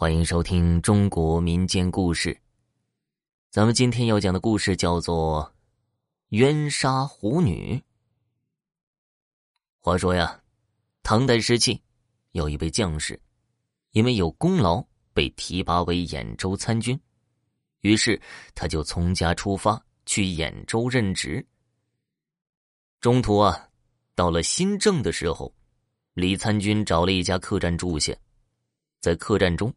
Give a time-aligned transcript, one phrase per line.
[0.00, 2.34] 欢迎收听中国民间故事。
[3.50, 5.44] 咱们今天要讲的故事叫做
[6.30, 7.74] 《冤杀虎女》。
[9.78, 10.40] 话说呀，
[11.02, 11.78] 唐代时期
[12.32, 13.20] 有一位将士，
[13.90, 14.82] 因为有功劳
[15.12, 16.98] 被提拔为兖州参军，
[17.80, 18.18] 于是
[18.54, 21.46] 他就从家出发去兖州任职。
[23.02, 23.68] 中途啊，
[24.14, 25.54] 到了新郑的时候，
[26.14, 28.16] 李参军找了一家客栈住下，
[28.98, 29.70] 在客栈中。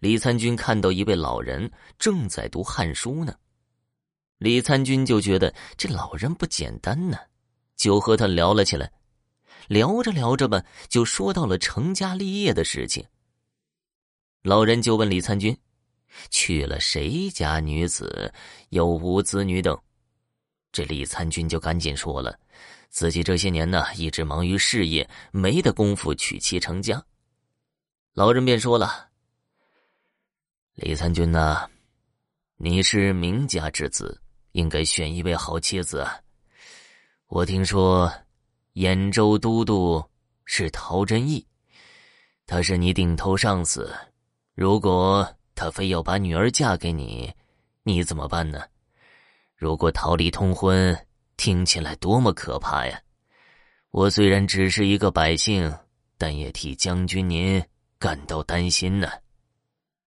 [0.00, 3.34] 李参军看到一位老人正在读《汉书》呢，
[4.38, 7.18] 李参军就觉得这老人不简单呢，
[7.76, 8.90] 就和他聊了起来。
[9.68, 13.04] 聊着聊着吧，就说到了成家立业的事情。
[14.42, 15.54] 老人就问李参军
[16.30, 18.32] ：“娶了谁家女子，
[18.70, 19.78] 有无子女等？”
[20.72, 22.36] 这李参军就赶紧说了，
[22.88, 27.04] 自己这些年呢一直忙于事业，没得功夫娶妻成家。
[28.14, 29.09] 老人便说了。
[30.82, 31.68] 李参军呐，
[32.56, 34.18] 你是名家之子，
[34.52, 36.08] 应该选一位好妻子。
[37.26, 38.10] 我听说，
[38.72, 40.02] 兖州都督
[40.46, 41.46] 是陶真义，
[42.46, 43.94] 他是你顶头上司。
[44.54, 47.30] 如果他非要把女儿嫁给你，
[47.82, 48.62] 你怎么办呢？
[49.54, 50.98] 如果逃离通婚，
[51.36, 52.98] 听起来多么可怕呀！
[53.90, 55.70] 我虽然只是一个百姓，
[56.16, 57.62] 但也替将军您
[57.98, 59.10] 感到担心呢。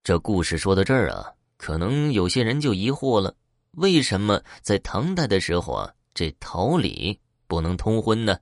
[0.04, 3.34] 这故事说到这儿啊，可能有些人就疑惑了：
[3.72, 8.38] 为什么在唐代的时候啊，这桃李不能通婚呢？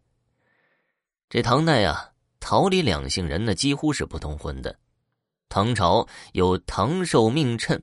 [1.29, 4.75] 这唐代啊，桃李两姓人呢，几乎是不通婚的。
[5.49, 7.75] 唐朝有《唐寿命谶》，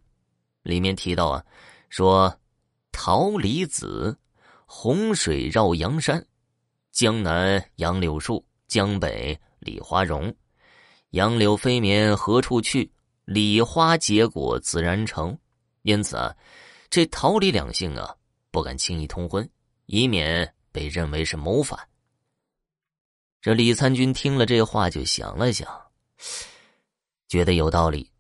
[0.63, 1.45] 里面提到啊，
[1.89, 2.37] 说
[2.91, 4.19] 桃李子，
[4.67, 6.27] 洪水绕阳山，
[6.91, 10.35] 江南杨柳树，江北李花荣，
[11.11, 12.91] 杨柳飞绵何处去？
[13.29, 15.39] 李花结果自然成，
[15.83, 16.35] 因此啊，
[16.89, 18.17] 这桃李两姓啊
[18.51, 19.47] 不敢轻易通婚，
[19.85, 21.79] 以免被认为是谋反。
[23.43, 25.69] 这李参军听了这话，就想了想，
[27.29, 28.11] 觉得有道理，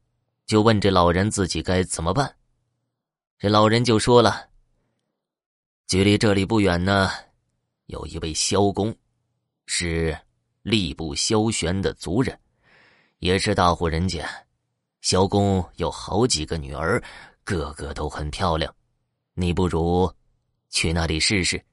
[0.44, 2.36] 就问这老人自己该怎么办。
[3.38, 4.50] 这老人就说了
[5.88, 7.10] ：“距离这里不远呢，
[7.86, 8.94] 有一位萧公，
[9.64, 10.14] 是
[10.62, 12.38] 吏部萧玄的族人，
[13.20, 14.28] 也是大户人家。”
[15.00, 17.03] 萧公有好几个女儿，
[17.44, 18.75] 个个都很漂亮，
[19.34, 20.12] 你不如
[20.70, 21.64] 去那里试试。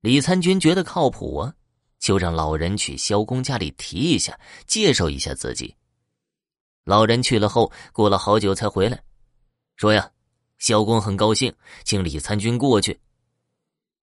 [0.00, 1.54] 李参军觉得靠谱啊，
[1.98, 5.74] 就让老人去萧公家里提一下，介绍一下自己。
[6.84, 9.02] 老人去了后，过了好久才回来，
[9.76, 10.10] 说呀，
[10.58, 11.54] 萧公很高兴，
[11.84, 13.00] 请李参军过去。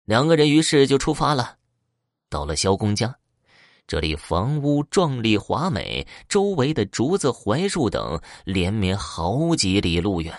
[0.05, 1.57] 两个人于是就出发了，
[2.29, 3.17] 到了萧公家。
[3.87, 10.33] 这里房屋壮丽华美，周围的竹子、槐树等连绵好几里路远。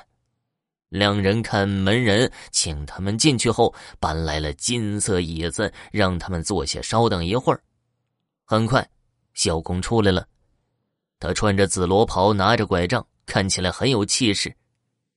[0.88, 7.62] 两人看门人请他们进去后，搬来了金色椅子，让他们坐下稍等一会儿。
[8.44, 8.88] 很快，
[9.34, 10.26] 萧公出来了，
[11.20, 14.52] 他穿着紫罗袍，拿着拐杖，看起来很有气势。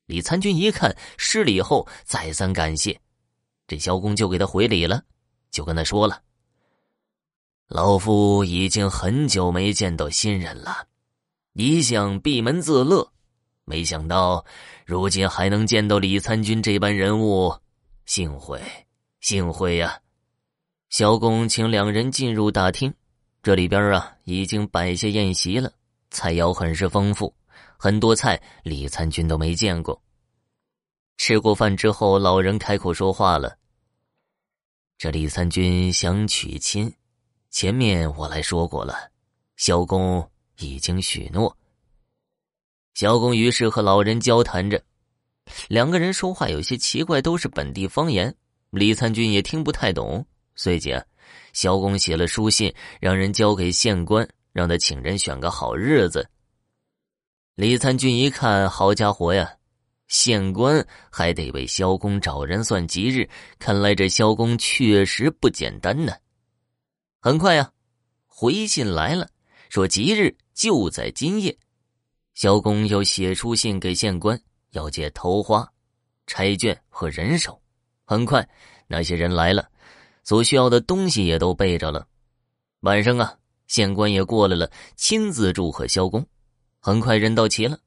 [0.05, 2.99] 李参军一看，施礼后再三感谢，
[3.67, 5.03] 这萧公就给他回礼了，
[5.49, 6.21] 就跟他说了。
[7.69, 10.87] 老夫已经很久没见到新人了，
[11.53, 13.07] 一向闭门自乐，
[13.63, 14.43] 没想到
[14.87, 17.55] 如今还能见到李参军这般人物，
[18.07, 18.59] 幸会，
[19.21, 20.01] 幸会呀！
[20.89, 22.91] 萧公请两人进入大厅，
[23.43, 25.71] 这里边啊已经摆下宴席了，
[26.09, 27.31] 菜肴很是丰富，
[27.77, 30.01] 很多菜李参军都没见过。
[31.17, 33.59] 吃过饭之后，老人开口说话了
[34.97, 36.91] ：“这李参军想娶亲。”
[37.49, 39.09] 前面我来说过了，
[39.57, 40.29] 萧公
[40.59, 41.55] 已经许诺。
[42.93, 44.81] 萧公于是和老人交谈着，
[45.67, 48.33] 两个人说话有些奇怪，都是本地方言，
[48.69, 50.23] 李参军也听不太懂。
[50.55, 50.93] 随即，
[51.53, 56.29] 萧公写了书信，让人交给县官，让他请人选个好日子。
[57.55, 59.51] 李参军一看，好家伙呀，
[60.07, 66.13] 县官还得为萧公找人算吉日，看来这萧公确实不简单呢。
[67.21, 67.69] 很快呀，
[68.27, 69.29] 回信来了，
[69.67, 71.57] 说吉日就在今夜。
[72.33, 75.69] 萧公又写出信给县官，要借头花、
[76.27, 77.61] 差券和人手。
[78.05, 78.47] 很快，
[78.87, 79.69] 那些人来了，
[80.23, 82.07] 所需要的东西也都备着了。
[82.81, 83.37] 晚上啊，
[83.67, 86.25] 县官也过来了，亲自祝贺萧公。
[86.79, 87.77] 很快人到齐了，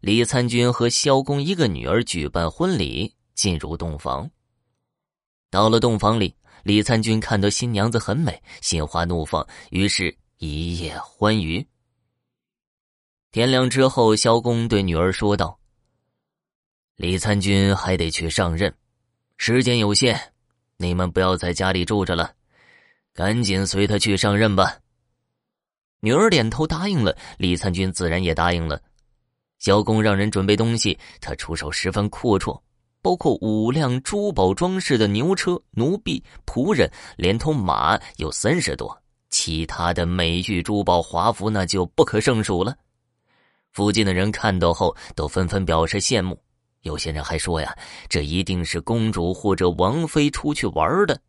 [0.00, 4.30] 李参军和萧公一个女儿举办婚礼，进入洞房。
[5.50, 6.34] 到了洞房里。
[6.62, 11.66] 李参军看到新娘子很美，心花怒放，于是一夜欢愉。
[13.30, 15.58] 天亮之后，萧公对女儿说道
[16.96, 18.74] ：“李参军还得去上任，
[19.36, 20.32] 时间有限，
[20.76, 22.34] 你们不要在家里住着了，
[23.12, 24.78] 赶紧随他去上任吧。”
[26.00, 28.80] 女儿点头答应了，李参军自然也答应了。
[29.58, 32.60] 萧公让人准备东西，他出手十分阔绰，
[33.00, 39.00] 包括五辆珠宝装饰的牛车、奴婢、仆人，连同马有三十多，
[39.30, 42.76] 其他的美玉、珠宝、华服那就不可胜数了。
[43.72, 46.36] 附近的人看到后，都纷纷表示羡慕，
[46.82, 47.76] 有些人还说呀
[48.08, 51.20] ：“这一定是公主或者王妃出去玩的。”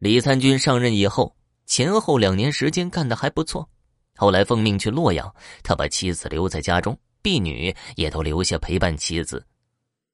[0.00, 1.36] 李参军上任以后，
[1.66, 3.68] 前后两年时间干得还不错。
[4.16, 5.32] 后来奉命去洛阳，
[5.62, 9.44] 他把妻子留在家中，婢女也都留下陪伴妻子。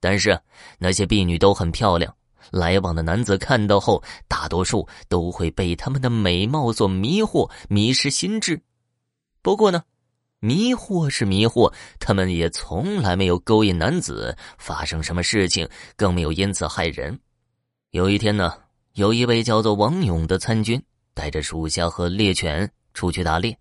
[0.00, 0.41] 但是
[0.79, 2.12] 那些婢女都很漂亮，
[2.50, 8.61] 来往的男子看到后，大多数都会被她们的美貌所迷惑，迷失心智。
[9.43, 9.82] 不过呢，
[10.41, 17.20] 迷惑是迷惑，他们也从来没有勾引男子发生什么事情，更没有因此害人。
[17.91, 18.55] 有一天呢，
[18.94, 20.82] 有一位叫做王勇的参军，
[21.12, 23.56] 带着属下和猎犬出去打猎。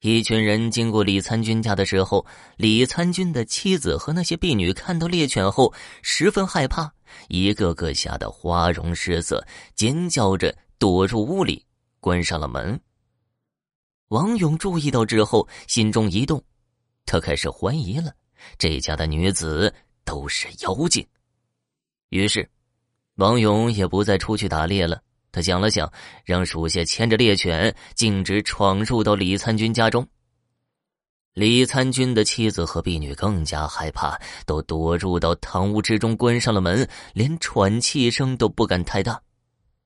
[0.00, 2.24] 一群人经过李参军家的时候，
[2.56, 6.90] 李参军的妻子和那些婢女看到猎犬后十分害怕，
[7.28, 11.66] 一个个吓得花容失色，尖叫着躲入屋里，
[12.00, 12.80] 关上了门。
[14.08, 16.42] 王勇注意到之后，心中一动，
[17.04, 18.10] 他开始怀疑了：
[18.56, 19.72] 这家的女子
[20.06, 21.06] 都是妖精。
[22.08, 22.48] 于是，
[23.16, 25.02] 王勇也不再出去打猎了。
[25.32, 25.92] 他想了想，
[26.24, 30.06] 让属下牵着猎犬，径直闯入到李参军家中。
[31.34, 39.22] 李参军的妻子和婢女更加害怕，都躲入到堂屋之中，关上了门，连喘气声都不敢太大。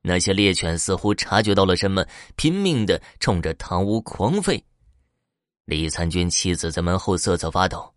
[0.01, 2.05] 那些猎犬似乎察觉到了什么，
[2.37, 4.63] 拼命的冲着堂屋狂吠。
[5.67, 7.93] 李参军妻子在门后瑟瑟发抖：“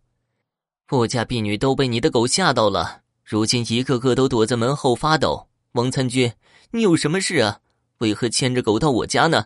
[0.91, 6.31] 我家婢女都被你的狗吓到了，如今一个个都躲在门后发抖。”王参军。
[6.71, 7.59] 你有什么事啊？
[7.99, 9.45] 为何牵着狗到我家呢？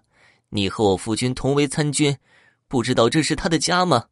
[0.50, 2.18] 你和我夫君同为参军，
[2.68, 4.08] 不知道这是他的家吗？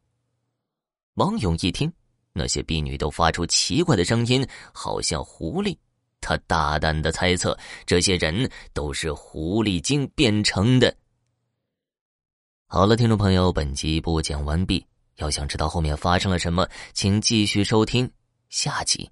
[1.14, 1.92] 王勇一听，
[2.32, 5.76] 那些婢女都发出奇怪的声音，好像狐狸。
[6.20, 10.94] 他大胆的猜测，这些人都是狐狸精变成的。
[12.66, 14.86] 好了，听众朋友，本集播讲完毕。
[15.16, 18.10] 要想知道后面发生了什么，请继续收听
[18.48, 19.10] 下集。